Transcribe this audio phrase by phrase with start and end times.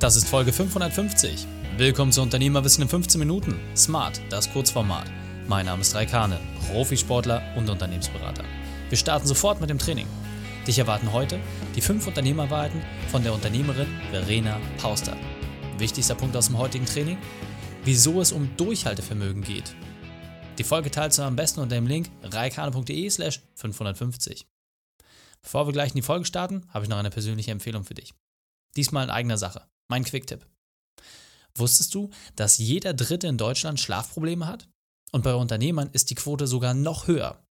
[0.00, 1.44] Das ist Folge 550.
[1.76, 3.58] Willkommen zu Unternehmerwissen in 15 Minuten.
[3.76, 5.10] Smart, das Kurzformat.
[5.48, 6.38] Mein Name ist Raikane,
[6.70, 8.44] Profisportler und Unternehmensberater.
[8.90, 10.06] Wir starten sofort mit dem Training.
[10.68, 11.40] Dich erwarten heute
[11.74, 12.80] die fünf Unternehmerwahrheiten
[13.10, 15.16] von der Unternehmerin Verena Pauster.
[15.78, 17.18] Wichtigster Punkt aus dem heutigen Training?
[17.82, 19.74] Wieso es um Durchhaltevermögen geht.
[20.58, 24.46] Die Folge teilst du am besten unter dem Link reikane.de slash 550.
[25.42, 28.14] Bevor wir gleich in die Folge starten, habe ich noch eine persönliche Empfehlung für dich.
[28.78, 29.66] Diesmal in eigener Sache.
[29.88, 30.46] Mein Quick-Tipp.
[31.56, 34.68] Wusstest du, dass jeder Dritte in Deutschland Schlafprobleme hat?
[35.10, 37.42] Und bei Unternehmern ist die Quote sogar noch höher.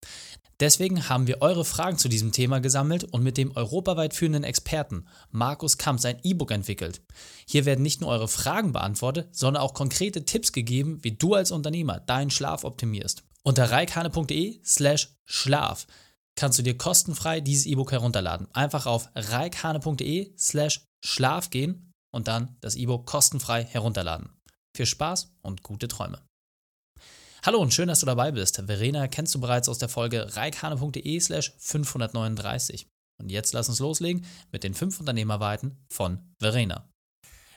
[0.61, 5.09] Deswegen haben wir eure Fragen zu diesem Thema gesammelt und mit dem europaweit führenden Experten
[5.33, 7.02] Markus Kamps ein E-Book entwickelt.
[7.45, 11.51] Hier werden nicht nur eure Fragen beantwortet, sondern auch konkrete Tipps gegeben, wie du als
[11.51, 13.24] Unternehmer deinen Schlaf optimierst.
[13.43, 15.88] Unter reikane.de slash Schlaf
[16.37, 18.47] kannst du dir kostenfrei dieses E-Book herunterladen.
[18.52, 24.31] Einfach auf reikane.de slash Schlaf gehen und dann das E-Book kostenfrei herunterladen.
[24.77, 26.23] Viel Spaß und gute Träume.
[27.45, 28.57] Hallo und schön, dass du dabei bist.
[28.66, 32.88] Verena kennst du bereits aus der Folge reikane.de slash 539.
[33.19, 36.88] Und jetzt lass uns loslegen mit den fünf Unternehmerweiten von Verena.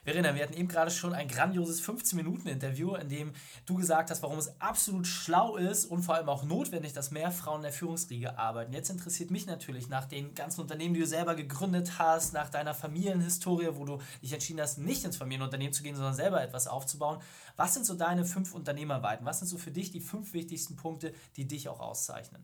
[0.09, 3.33] Verena, wir hatten eben gerade schon ein grandioses 15-Minuten-Interview, in dem
[3.67, 7.31] du gesagt hast, warum es absolut schlau ist und vor allem auch notwendig, dass mehr
[7.31, 8.73] Frauen in der Führungsriege arbeiten.
[8.73, 12.73] Jetzt interessiert mich natürlich nach den ganzen Unternehmen, die du selber gegründet hast, nach deiner
[12.73, 17.19] Familienhistorie, wo du dich entschieden hast, nicht ins Familienunternehmen zu gehen, sondern selber etwas aufzubauen.
[17.55, 19.27] Was sind so deine fünf Unternehmerweiten?
[19.27, 22.43] Was sind so für dich die fünf wichtigsten Punkte, die dich auch auszeichnen?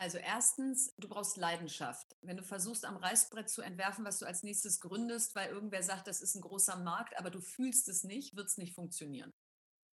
[0.00, 2.16] Also erstens, du brauchst Leidenschaft.
[2.22, 6.06] Wenn du versuchst, am Reißbrett zu entwerfen, was du als nächstes gründest, weil irgendwer sagt,
[6.06, 9.34] das ist ein großer Markt, aber du fühlst es nicht, wird es nicht funktionieren.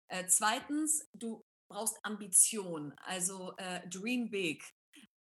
[0.08, 4.64] Äh, zweitens, du brauchst Ambition, also äh, Dream Big.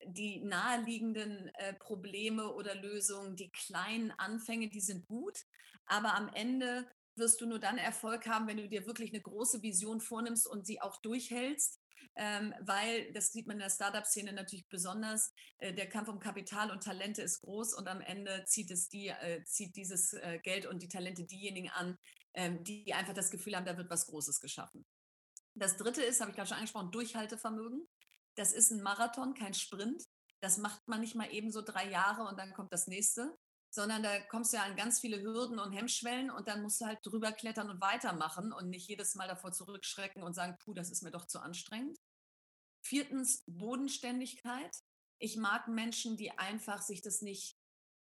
[0.06, 5.44] Die naheliegenden äh, Probleme oder Lösungen, die kleinen Anfänge, die sind gut,
[5.84, 9.62] aber am Ende wirst du nur dann Erfolg haben, wenn du dir wirklich eine große
[9.62, 11.78] Vision vornimmst und sie auch durchhältst
[12.16, 16.70] ähm, weil, das sieht man in der Startup-Szene natürlich besonders, äh, der Kampf um Kapital
[16.70, 20.66] und Talente ist groß und am Ende zieht es die, äh, zieht dieses äh, Geld
[20.66, 21.98] und die Talente diejenigen an,
[22.34, 24.84] ähm, die einfach das Gefühl haben, da wird was Großes geschaffen.
[25.54, 27.88] Das dritte ist, habe ich gerade schon angesprochen, Durchhaltevermögen.
[28.36, 30.04] Das ist ein Marathon, kein Sprint.
[30.40, 33.36] Das macht man nicht mal eben so drei Jahre und dann kommt das nächste,
[33.70, 36.86] sondern da kommst du ja an ganz viele Hürden und Hemmschwellen und dann musst du
[36.86, 40.90] halt drüber klettern und weitermachen und nicht jedes Mal davor zurückschrecken und sagen, puh, das
[40.90, 41.98] ist mir doch zu anstrengend.
[42.82, 44.76] Viertens, Bodenständigkeit.
[45.18, 47.56] Ich mag Menschen, die einfach sich das nicht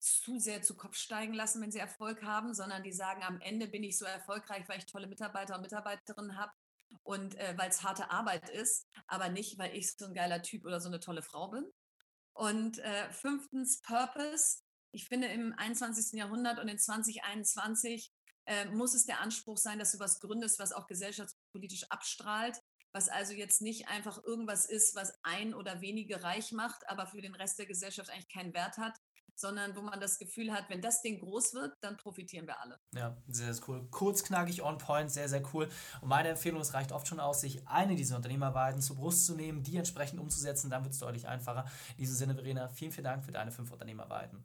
[0.01, 3.67] zu sehr zu Kopf steigen lassen, wenn sie Erfolg haben, sondern die sagen, am Ende
[3.67, 6.53] bin ich so erfolgreich, weil ich tolle Mitarbeiter und Mitarbeiterinnen habe
[7.03, 10.67] und äh, weil es harte Arbeit ist, aber nicht, weil ich so ein geiler Typ
[10.67, 11.65] oder so eine tolle Frau bin.
[12.35, 14.64] Und äh, fünftens, Purpose
[14.95, 16.19] ich finde, im 21.
[16.19, 18.13] Jahrhundert und in 2021
[18.47, 22.61] äh, muss es der Anspruch sein, dass du was gründest, was auch gesellschaftspolitisch abstrahlt,
[22.93, 27.21] was also jetzt nicht einfach irgendwas ist, was ein oder wenige reich macht, aber für
[27.21, 28.97] den Rest der Gesellschaft eigentlich keinen Wert hat,
[29.37, 32.79] sondern wo man das Gefühl hat, wenn das Ding groß wird, dann profitieren wir alle.
[32.95, 33.89] Ja, sehr, sehr cool.
[33.91, 35.69] Kurz, knackig, on point, sehr, sehr cool.
[36.01, 39.35] Und meine Empfehlung, es reicht oft schon aus, sich eine dieser Unternehmerwahrheiten zur Brust zu
[39.35, 41.65] nehmen, die entsprechend umzusetzen, dann wird es deutlich einfacher.
[41.93, 44.45] In diesem Sinne, Verena, vielen, vielen Dank für deine fünf Unternehmerwahrheiten.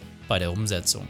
[0.31, 1.09] bei der Umsetzung.